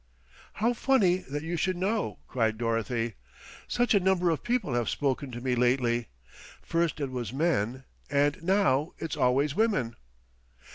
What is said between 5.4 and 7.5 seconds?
me lately. First it was